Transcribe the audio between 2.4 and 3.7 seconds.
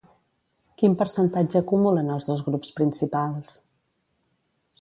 grups principals?